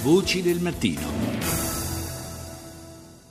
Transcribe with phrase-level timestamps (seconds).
[0.00, 1.00] Voci del mattino.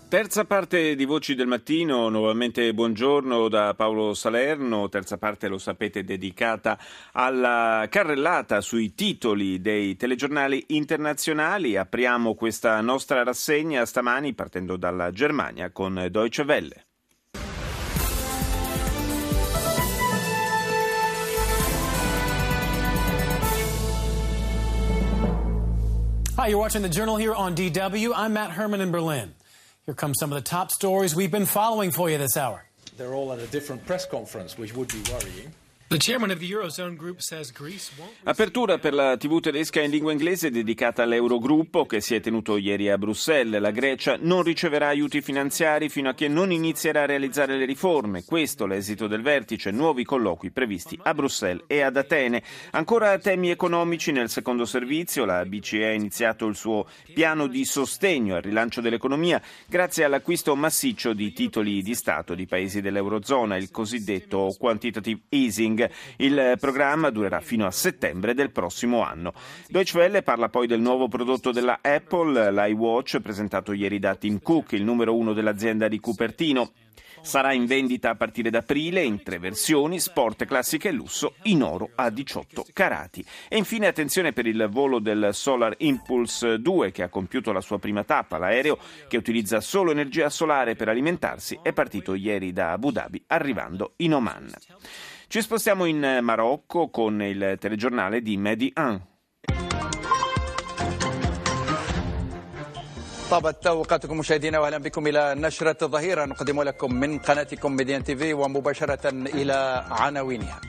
[0.09, 6.03] Terza parte di Voci del Mattino, nuovamente buongiorno da Paolo Salerno, terza parte lo sapete
[6.03, 6.77] dedicata
[7.13, 11.77] alla carrellata sui titoli dei telegiornali internazionali.
[11.77, 16.86] Apriamo questa nostra rassegna stamani partendo dalla Germania con Deutsche Welle.
[26.48, 28.14] Hi, you're watching the Journal here on DW.
[28.15, 29.36] I'm Matt Herman in Berlin.
[29.86, 32.64] Here come some of the top stories we've been following for you this hour.
[32.95, 35.52] They're all at a different press conference, which would be worrying.
[38.23, 42.89] Apertura per la TV tedesca in lingua inglese dedicata all'Eurogruppo che si è tenuto ieri
[42.89, 43.61] a Bruxelles.
[43.61, 48.25] La Grecia non riceverà aiuti finanziari fino a che non inizierà a realizzare le riforme.
[48.25, 52.44] Questo l'esito del vertice, nuovi colloqui previsti a Bruxelles e ad Atene.
[52.72, 55.23] Ancora temi economici nel secondo servizio.
[55.23, 61.14] La BCE ha iniziato il suo piano di sostegno al rilancio dell'economia grazie all'acquisto massiccio
[61.14, 65.75] di titoli di Stato di paesi dell'Eurozona, il cosiddetto quantitative easing.
[66.17, 69.33] Il programma durerà fino a settembre del prossimo anno.
[69.67, 74.72] Deutsche Welle parla poi del nuovo prodotto della Apple, l'iWatch, presentato ieri da Tim Cook,
[74.73, 76.72] il numero uno dell'azienda di Cupertino.
[77.22, 81.61] Sarà in vendita a partire da aprile in tre versioni, sport, classica e lusso, in
[81.61, 83.25] oro a 18 carati.
[83.50, 87.80] E infine attenzione per il volo del Solar Impulse 2 che ha compiuto la sua
[87.80, 88.38] prima tappa.
[88.38, 93.94] L'aereo, che utilizza solo energia solare per alimentarsi, è partito ieri da Abu Dhabi arrivando
[93.97, 94.53] in Oman.
[95.28, 99.11] Ci spostiamo in Marocco con il telegiornale di Medi 1.
[103.33, 108.34] طابت اوقاتكم مشاهدينا واهلا بكم الى نشره الظهيره نقدم لكم من قناتكم ميديان تي في
[108.34, 110.61] ومباشره الى عناوينها.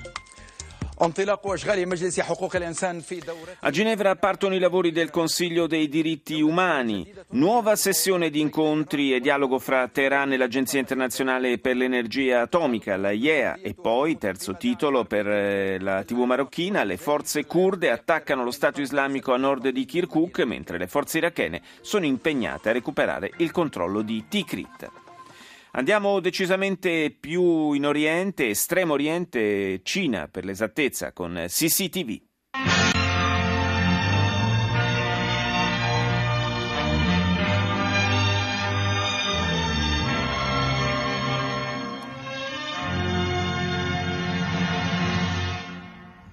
[3.60, 9.20] a Ginevra partono i lavori del Consiglio dei diritti umani, nuova sessione di incontri e
[9.20, 15.04] dialogo fra Teheran e l'Agenzia internazionale per l'energia atomica, la IEA, e poi, terzo titolo
[15.04, 19.84] per eh, la TV marocchina, le forze kurde attaccano lo Stato islamico a nord di
[19.84, 25.07] Kirkuk, mentre le forze irachene sono impegnate a recuperare il controllo di Tikrit.
[25.71, 32.21] Andiamo decisamente più in Oriente, estremo Oriente, Cina per l'esattezza, con CCTV.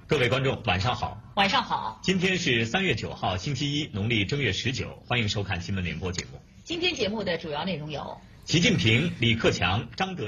[0.06, 1.16] “各位观众，晚上好！
[1.36, 5.02] 晚上好，今天是三月九号，星期一，农历正月十九。
[5.06, 6.40] 欢迎收看新闻联播节目。
[6.64, 8.20] 今天节目的主要内容有：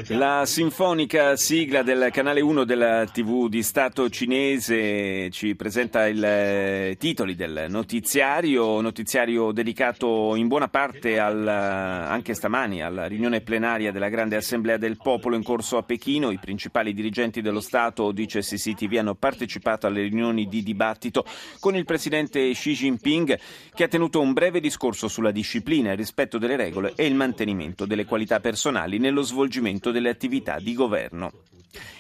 [0.08, 6.96] la sinfonica sigla del canale 1 della TV di Stato cinese ci presenta i eh,
[6.98, 13.92] titoli del notiziario, notiziario dedicato in buona parte al, eh, anche stamani alla riunione plenaria
[13.92, 16.32] della Grande Assemblea del Popolo in corso a Pechino.
[16.32, 21.24] I principali dirigenti dello Stato, dice CCTV, hanno partecipato alle riunioni di dibattito
[21.60, 23.40] con il presidente Xi Jinping
[23.76, 27.86] che ha tenuto un breve discorso sulla disciplina, il rispetto delle regole e il mantenimento
[27.86, 31.32] delle qualità personali nello svolgimento delle attività di governo.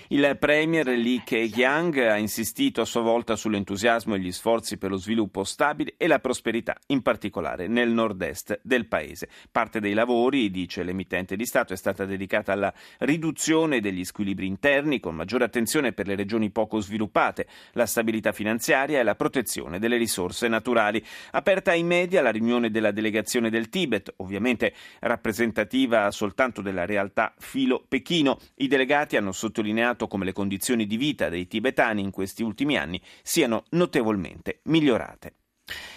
[0.09, 4.95] Il premier Li Keqiang ha insistito a sua volta sull'entusiasmo e gli sforzi per lo
[4.95, 9.27] sviluppo stabile e la prosperità, in particolare nel nord-est del paese.
[9.51, 15.01] Parte dei lavori, dice l'emittente di Stato, è stata dedicata alla riduzione degli squilibri interni,
[15.01, 19.97] con maggiore attenzione per le regioni poco sviluppate, la stabilità finanziaria e la protezione delle
[19.97, 21.03] risorse naturali.
[21.31, 27.83] Aperta ai media la riunione della delegazione del Tibet, ovviamente rappresentativa soltanto della realtà filo
[27.85, 28.39] Pechino.
[28.55, 33.01] I delegati hanno sottolineato come le condizioni di vita dei tibetani in questi ultimi anni
[33.23, 35.33] siano notevolmente migliorate.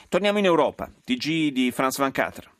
[0.08, 0.90] Torniamo in Europa.
[1.04, 2.50] TG di France 24.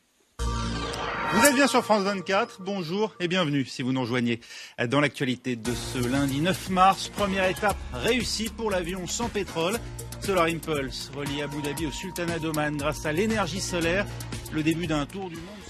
[1.33, 4.41] Vous êtes bien sur France 24, bonjour et bienvenue si vous nous rejoignez
[4.89, 7.07] dans l'actualité de ce lundi 9 mars.
[7.07, 9.79] Première étape réussie pour l'avion sans pétrole.
[10.19, 14.05] Solar Impulse relie Abu Dhabi au Sultanat d'Oman grâce à l'énergie solaire.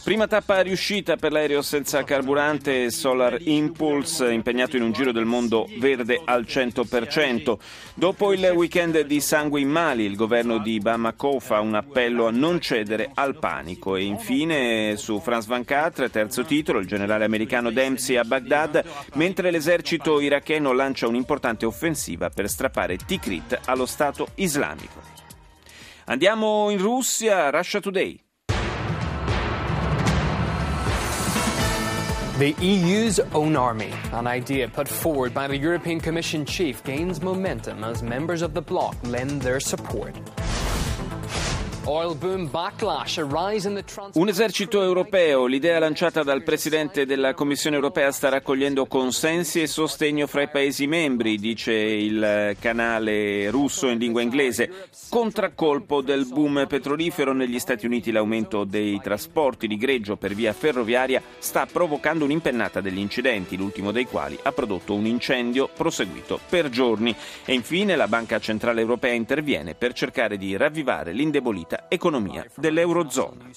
[0.04, 5.68] Prima tappa riuscita per l'aereo senza carburante Solar Impulse, impegnato in un giro del mondo
[5.78, 7.58] verde al 100%.
[7.94, 12.32] Dopo il weekend di sangue in Mali, il governo di Bamako fa un appello a
[12.32, 13.96] non cedere al panico.
[13.96, 18.84] E infine su France 24, terzo titolo, il generale americano Dempsey a Baghdad,
[19.14, 25.00] mentre l'esercito iracheno lancia un'importante offensiva per strappare Tikrit allo Stato islamico.
[26.06, 28.20] Andiamo in Russia, Russia Today.
[32.42, 37.84] The EU's own army, an idea put forward by the European Commission chief, gains momentum
[37.84, 40.16] as members of the bloc lend their support.
[44.14, 50.28] Un esercito europeo, l'idea lanciata dal Presidente della Commissione europea sta raccogliendo consensi e sostegno
[50.28, 54.90] fra i Paesi membri, dice il canale russo in lingua inglese.
[55.10, 61.22] Contraccolpo del boom petrolifero negli Stati Uniti, l'aumento dei trasporti di greggio per via ferroviaria
[61.40, 67.16] sta provocando un'impennata degli incidenti, l'ultimo dei quali ha prodotto un incendio proseguito per giorni.
[67.44, 71.12] E infine la Banca Centrale Europea interviene per cercare di ravvivare
[71.72, 73.50] l'indebolita economia dell'Eurozona.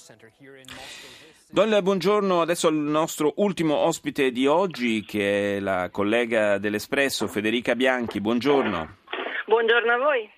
[1.49, 7.75] Do buongiorno adesso al nostro ultimo ospite di oggi, che è la collega dell'Espresso, Federica
[7.75, 8.19] Bianchi.
[8.19, 8.97] Buongiorno.
[9.45, 10.29] Buongiorno a voi.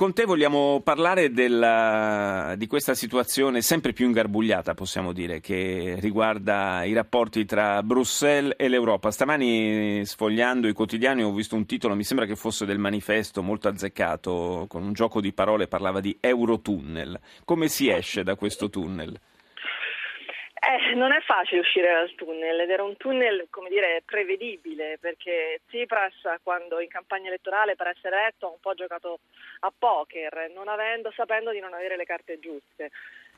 [0.00, 6.84] Con te vogliamo parlare della, di questa situazione sempre più ingarbugliata, possiamo dire, che riguarda
[6.84, 9.10] i rapporti tra Bruxelles e l'Europa.
[9.10, 13.68] Stamani, sfogliando i quotidiani, ho visto un titolo, mi sembra che fosse del manifesto, molto
[13.68, 17.20] azzeccato, con un gioco di parole, parlava di Eurotunnel.
[17.44, 19.20] Come si esce da questo tunnel?
[20.62, 25.62] Eh, non è facile uscire dal tunnel ed era un tunnel, come dire, prevedibile perché
[25.66, 26.12] Tsipras
[26.42, 29.20] quando in campagna elettorale per essere eletto ha un po' giocato
[29.60, 32.90] a poker, non avendo, sapendo di non avere le carte giuste.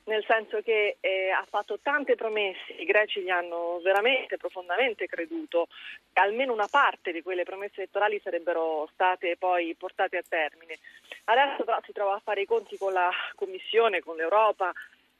[0.04, 5.68] Nel senso che eh, ha fatto tante promesse, i greci gli hanno veramente profondamente creduto
[6.12, 10.78] che almeno una parte di quelle promesse elettorali sarebbero state poi portate a termine.
[11.26, 14.72] Adesso però si trova a fare i conti con la Commissione, con l'Europa,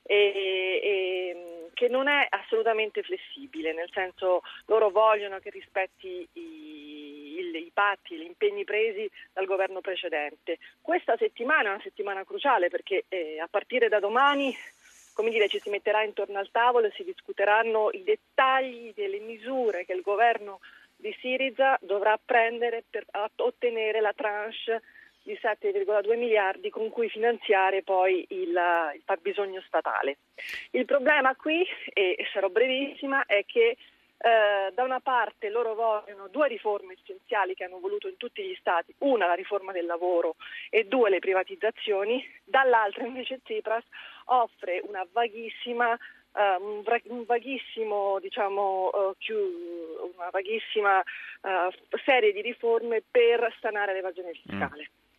[0.03, 7.57] e, e, che non è assolutamente flessibile, nel senso loro vogliono che rispetti i, i,
[7.57, 10.59] i patti, gli impegni presi dal governo precedente.
[10.81, 14.55] Questa settimana è una settimana cruciale perché eh, a partire da domani
[15.15, 19.85] come dire, ci si metterà intorno al tavolo e si discuteranno i dettagli delle misure
[19.85, 20.61] che il governo
[20.97, 23.05] di Siriza dovrà prendere per
[23.37, 24.83] ottenere la tranche
[25.23, 30.19] di 7,2 miliardi con cui finanziare poi il, il fabbisogno statale.
[30.71, 33.77] Il problema qui, e sarò brevissima, è che
[34.25, 38.55] eh, da una parte loro vogliono due riforme essenziali che hanno voluto in tutti gli
[38.55, 40.37] stati, una la riforma del lavoro
[40.71, 43.85] e due le privatizzazioni, dall'altra invece Tsipras
[44.27, 45.99] offre una vaghissima
[46.35, 49.37] Uh, un, vaghissimo, diciamo, uh, più,
[50.17, 54.89] una vaghissima uh, serie di riforme per stanare l'evasione fiscale.
[54.91, 55.12] Mm.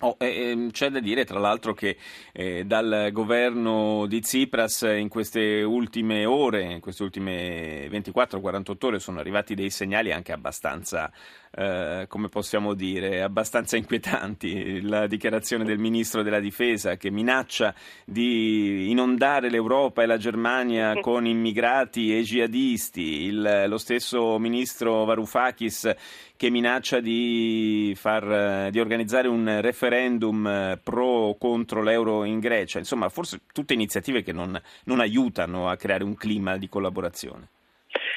[0.00, 1.96] Oh, eh, c'è da dire tra l'altro che
[2.32, 9.18] eh, dal governo di Tsipras in queste ultime ore, in queste ultime 24-48 ore sono
[9.18, 11.10] arrivati dei segnali anche abbastanza,
[11.50, 14.82] eh, come possiamo dire, abbastanza inquietanti.
[14.82, 17.74] La dichiarazione del ministro della difesa che minaccia
[18.04, 25.92] di inondare l'Europa e la Germania con immigrati e jihadisti, Il, lo stesso ministro Varoufakis
[26.38, 32.78] che minaccia di, far, di organizzare un referendum eh, pro o contro l'euro in Grecia.
[32.78, 37.48] Insomma, forse tutte iniziative che non, non aiutano a creare un clima di collaborazione.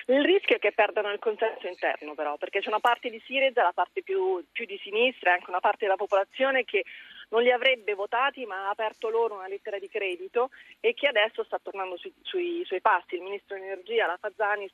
[0.05, 3.63] Il rischio è che perdano il consenso interno però, perché c'è una parte di Siriza,
[3.63, 6.83] la parte più, più di sinistra e anche una parte della popolazione che
[7.29, 11.43] non li avrebbe votati ma ha aperto loro una lettera di credito e che adesso
[11.43, 13.15] sta tornando sui, sui, sui passi.
[13.15, 14.73] Il ministro dell'energia, la Fazanis,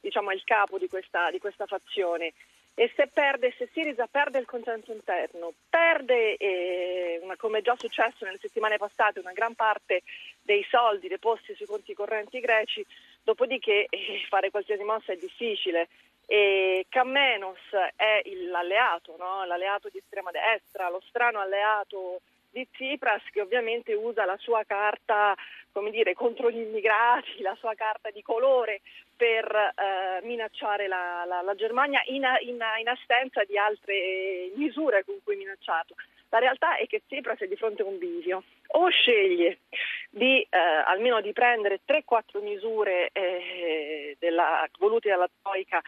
[0.00, 2.32] diciamo, è il capo di questa, di questa fazione
[2.78, 8.26] e se perde, se Siriza perde il consenso interno, perde, eh, una, come già successo
[8.26, 10.02] nelle settimane passate, una gran parte
[10.42, 12.84] dei soldi deposti sui conti correnti greci,
[13.22, 15.88] dopodiché eh, fare qualsiasi mossa è difficile.
[16.26, 19.46] E Cammenos è l'alleato, no?
[19.46, 22.20] l'alleato di estrema destra, lo strano alleato
[22.56, 25.36] di Tsipras che ovviamente usa la sua carta
[25.72, 28.80] come dire, contro gli immigrati, la sua carta di colore
[29.14, 35.16] per eh, minacciare la, la, la Germania in, in, in, assenza di altre misure con
[35.22, 35.94] cui minacciato.
[36.30, 38.42] La realtà è che Tsipras è di fronte a un bivio.
[38.68, 39.58] O sceglie
[40.16, 45.82] di, eh, almeno di prendere 3-4 misure eh, della, volute dalla Troica,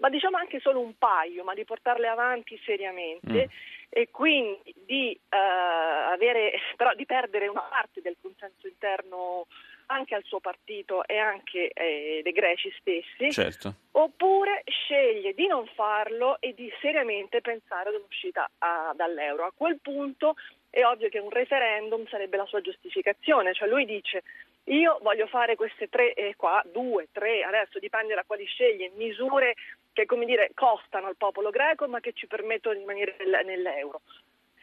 [0.00, 3.48] ma diciamo anche solo un paio, ma di portarle avanti seriamente.
[3.48, 9.46] Mm e quindi di, uh, avere, però di perdere una parte del consenso interno
[9.86, 13.74] anche al suo partito e anche eh, dei greci stessi, certo.
[13.90, 19.46] oppure sceglie di non farlo e di seriamente pensare ad un'uscita a, dall'euro.
[19.46, 20.36] A quel punto
[20.70, 24.22] è ovvio che un referendum sarebbe la sua giustificazione, cioè lui dice
[24.64, 29.54] io voglio fare queste tre, eh, qua, due, tre, adesso dipende da quali sceglie, misure
[29.92, 34.02] che come dire, costano al popolo greco ma che ci permettono di rimanere nell'euro.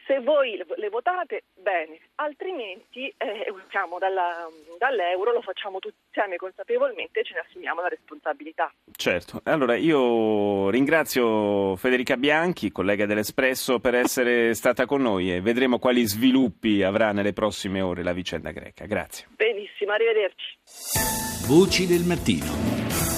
[0.08, 4.48] Se voi le, votate, bene, altrimenti eh, usciamo dalla,
[4.78, 8.72] dall'euro, lo facciamo tutti insieme consapevolmente e ce ne assumiamo la responsabilità.
[8.96, 15.78] Certo, allora io ringrazio Federica Bianchi, collega dell'Espresso, per essere stata con noi e vedremo
[15.78, 18.86] quali sviluppi avrà nelle prossime ore la vicenda greca.
[18.86, 19.26] Grazie.
[19.36, 20.56] Benissimo, arrivederci.
[21.46, 23.17] Voci del mattino.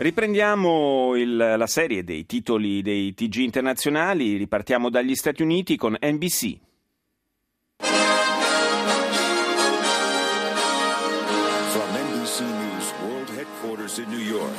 [0.00, 6.58] Riprendiamo il, la serie dei titoli dei TG internazionali, ripartiamo dagli Stati Uniti con NBC.
[11.68, 14.54] From NBC News World Headquarters in New York,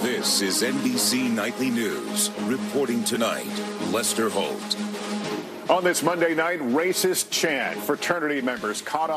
[0.00, 2.30] this is NBC Nightly News.
[2.48, 3.52] Reporting tonight,
[3.92, 4.95] Lester Holt.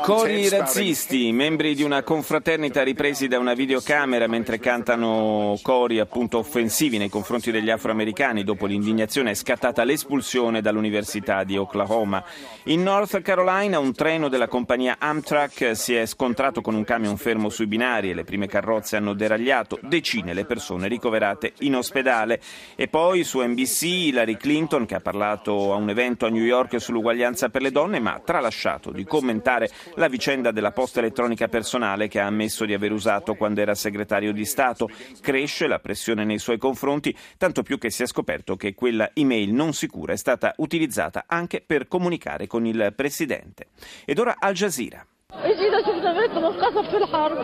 [0.02, 6.38] Cori tape razzisti, membri di una confraternita ripresi da una videocamera mentre cantano cori appunto
[6.38, 8.42] offensivi nei confronti degli afroamericani.
[8.42, 12.20] Dopo l'indignazione è scattata l'espulsione dall'Università di Oklahoma.
[12.64, 17.48] In North Carolina un treno della compagnia Amtrak si è scontrato con un camion fermo
[17.48, 19.78] sui binari e le prime carrozze hanno deragliato.
[19.82, 22.40] Decine le persone ricoverate in ospedale.
[22.74, 26.79] E poi su NBC Hillary Clinton che ha parlato a un evento a New York
[26.79, 32.07] sull'uguaglianza per le donne, ma ha tralasciato di commentare la vicenda della posta elettronica personale
[32.07, 34.89] che ha ammesso di aver usato quando era segretario di Stato.
[35.21, 39.53] Cresce la pressione nei suoi confronti, tanto più che si è scoperto che quella email
[39.53, 43.67] non sicura è stata utilizzata anche per comunicare con il presidente.
[44.05, 45.05] Ed ora Al Jazeera.
[45.35, 47.37] اجينا شفنا بيتنا انقصف في الحرب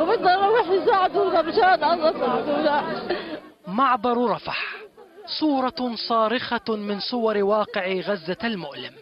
[0.00, 3.08] وبدنا نروح يساعدونا مشان الله يساعدونا
[3.66, 4.76] معبر رفح
[5.39, 8.93] صورة صارخة من صور واقع غزة المؤلم.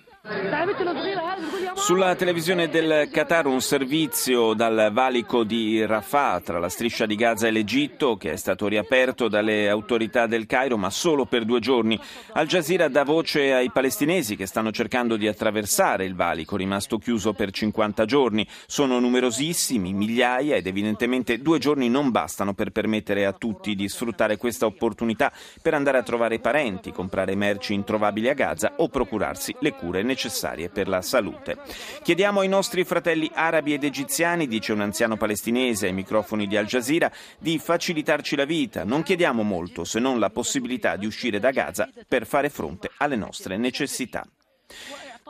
[1.73, 7.47] Sulla televisione del Qatar un servizio dal valico di Rafah tra la striscia di Gaza
[7.47, 11.99] e l'Egitto che è stato riaperto dalle autorità del Cairo ma solo per due giorni.
[12.33, 17.33] Al Jazeera dà voce ai palestinesi che stanno cercando di attraversare il valico rimasto chiuso
[17.33, 18.47] per 50 giorni.
[18.67, 24.37] Sono numerosissimi, migliaia ed evidentemente due giorni non bastano per permettere a tutti di sfruttare
[24.37, 29.71] questa opportunità per andare a trovare parenti, comprare merci introvabili a Gaza o procurarsi le
[29.71, 30.17] cure necessarie
[30.69, 31.57] per la salute.
[32.03, 36.65] Chiediamo ai nostri fratelli arabi ed egiziani, dice un anziano palestinese ai microfoni di Al
[36.65, 38.83] Jazeera, di facilitarci la vita.
[38.83, 43.15] Non chiediamo molto se non la possibilità di uscire da Gaza per fare fronte alle
[43.15, 44.25] nostre necessità.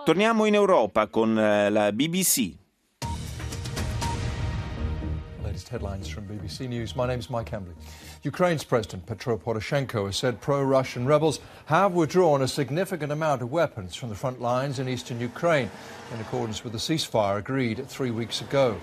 [0.04, 2.56] Torniamo in Europa con la BBC.
[5.44, 6.94] Latest headlines from BBC News.
[6.94, 7.76] My name is Mike Hambley.
[8.24, 13.50] Ukraine's President Petro Poroshenko has said pro Russian rebels have withdrawn a significant amount of
[13.50, 15.72] weapons from the front lines in eastern Ukraine,
[16.14, 18.78] in accordance with the ceasefire agreed three weeks ago.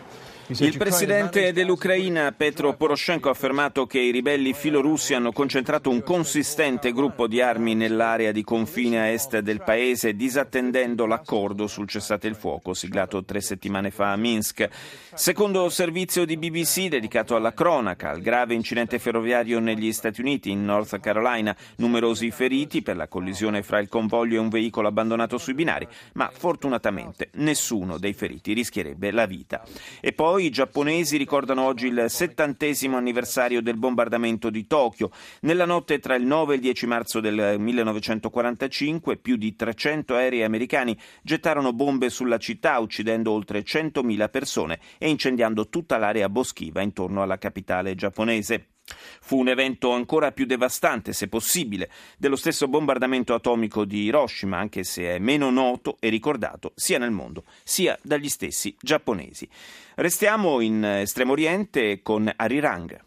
[0.48, 6.92] Il presidente dell'Ucraina Petro Poroshenko ha affermato che i ribelli filorussi hanno concentrato un consistente
[6.92, 12.36] gruppo di armi nell'area di confine a est del paese, disattendendo l'accordo sul cessate il
[12.36, 14.68] fuoco siglato tre settimane fa a Minsk.
[15.14, 20.64] Secondo servizio di BBC dedicato alla cronaca, al grave incidente ferroviario negli Stati Uniti, in
[20.64, 25.54] North Carolina, numerosi feriti per la collisione fra il convoglio e un veicolo abbandonato sui
[25.54, 29.64] binari, ma fortunatamente nessuno dei feriti rischierebbe la vita.
[30.00, 35.10] E poi i giapponesi ricordano oggi il settantesimo anniversario del bombardamento di Tokyo.
[35.40, 40.42] Nella notte tra il 9 e il 10 marzo del 1945 più di 300 aerei
[40.42, 47.22] americani gettarono bombe sulla città uccidendo oltre 100.000 persone e incendiando tutta l'area boschiva intorno
[47.22, 48.75] alla capitale giapponese.
[49.20, 54.84] Fu un evento ancora più devastante, se possibile, dello stesso bombardamento atomico di Hiroshima, anche
[54.84, 59.48] se è meno noto e ricordato sia nel mondo sia dagli stessi giapponesi.
[59.96, 63.05] Restiamo in Estremo Oriente con Arirang.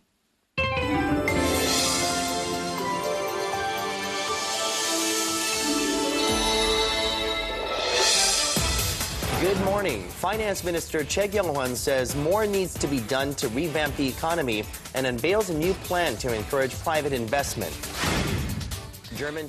[9.59, 10.03] Good morning.
[10.03, 14.63] Finance Minister Che Kyung-hwan says more needs to be done to revamp the economy
[14.95, 17.73] and unveils a new plan to encourage private investment.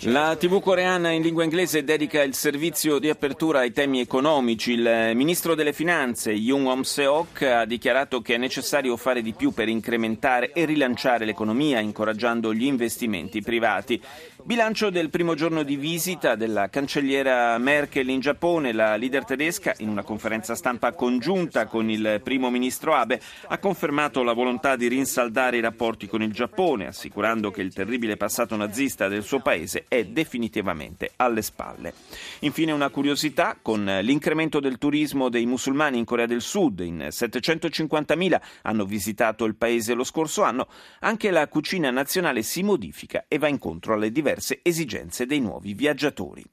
[0.01, 4.73] La TV coreana in lingua inglese dedica il servizio di apertura ai temi economici.
[4.73, 9.69] Il ministro delle finanze Yoon Hom-seok ha dichiarato che è necessario fare di più per
[9.69, 14.03] incrementare e rilanciare l'economia, incoraggiando gli investimenti privati.
[14.43, 18.73] Bilancio del primo giorno di visita della cancelliera Merkel in Giappone.
[18.73, 24.25] La leader tedesca, in una conferenza stampa congiunta con il primo ministro Abe, ha confermato
[24.25, 29.07] la volontà di rinsaldare i rapporti con il Giappone, assicurando che il terribile passato nazista
[29.07, 31.95] del suo paese è definitivamente alle spalle.
[32.41, 38.41] Infine una curiosità, con l'incremento del turismo dei musulmani in Corea del Sud, in 750.000
[38.63, 40.69] hanno visitato il paese lo scorso anno,
[41.01, 46.45] anche la cucina nazionale si modifica e va incontro alle diverse esigenze dei nuovi viaggiatori.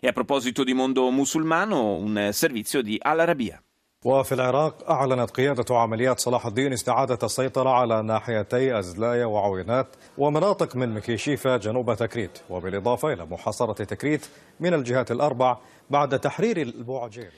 [0.00, 3.63] E a proposito di mondo musulmano, un servizio di Al Arabiya.
[4.04, 9.86] وفي العراق أعلنت قيادة عمليات صلاح الدين استعادة السيطرة على ناحيتي أزلايا وعوينات
[10.18, 14.26] ومناطق من مكيشيفة جنوب تكريت وبالإضافة إلى محاصرة تكريت
[14.60, 15.56] من الجهات الأربع
[15.90, 17.30] بعد تحرير البوعجير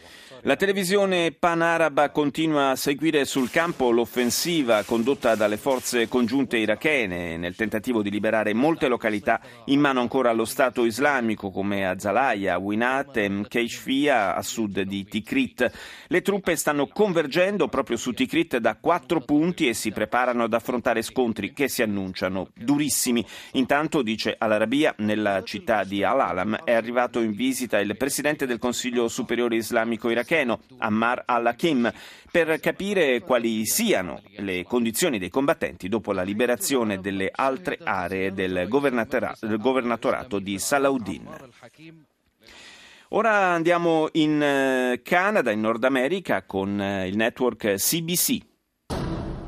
[0.42, 7.56] La televisione panaraba continua a seguire sul campo l'offensiva condotta dalle forze congiunte irachene nel
[7.56, 13.44] tentativo di liberare molte località in mano ancora allo Stato islamico come Azalaya, Winat e
[13.48, 15.70] Keishfia a sud di Tikrit.
[16.06, 21.02] Le truppe stanno convergendo proprio su Tikrit da quattro punti e si preparano ad affrontare
[21.02, 23.24] scontri che si annunciano durissimi.
[23.52, 29.08] Intanto, dice Al-Arabia, nella città di Al-Alam è arrivato in visita il presidente del Consiglio
[29.08, 31.92] Superiore Islamico iracheno Ammar al-Hakim,
[32.30, 38.66] per capire quali siano le condizioni dei combattenti dopo la liberazione delle altre aree del
[38.68, 41.28] governatorato di Salahuddin.
[43.10, 48.40] Ora andiamo in Canada, in Nord America, con il network CBC.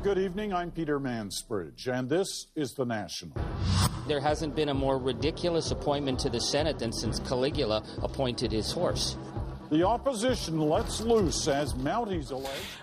[0.01, 3.35] Good evening, I'm Peter Mansbridge, and this is The National.
[4.07, 8.71] There hasn't been a more ridiculous appointment to the Senate than since Caligula appointed his
[8.71, 9.17] horse.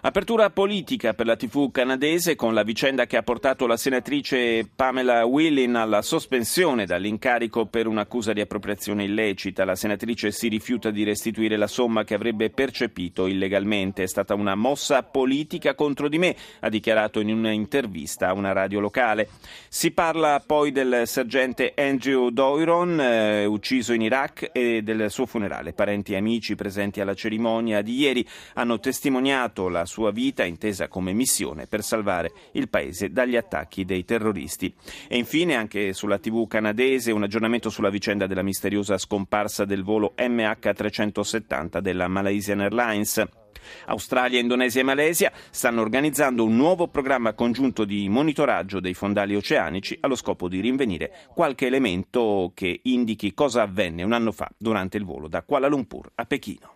[0.02, 5.24] Apertura politica per la TV canadese con la vicenda che ha portato la senatrice Pamela
[5.24, 9.64] Whelan alla sospensione dall'incarico per un'accusa di appropriazione illecita.
[9.64, 14.04] La senatrice si rifiuta di restituire la somma che avrebbe percepito illegalmente.
[14.04, 18.78] È stata una mossa politica contro di me, ha dichiarato in un'intervista a una radio
[18.78, 19.28] locale.
[19.68, 25.72] Si parla poi del sergente Andrew Doiron, eh, ucciso in Iraq, e del suo funerale.
[25.72, 30.88] Parenti e amici presenti presenti alla cerimonia di ieri hanno testimoniato la sua vita intesa
[30.88, 34.75] come missione per salvare il paese dagli attacchi dei terroristi.
[35.09, 40.12] E infine anche sulla TV canadese un aggiornamento sulla vicenda della misteriosa scomparsa del volo
[40.18, 43.45] MH370 della Malaysian Airlines.
[43.86, 49.96] Australia, Indonesia e Malesia stanno organizzando un nuovo programma congiunto di monitoraggio dei fondali oceanici
[50.00, 55.04] allo scopo di rinvenire qualche elemento che indichi cosa avvenne un anno fa durante il
[55.04, 56.75] volo da Kuala Lumpur a Pechino.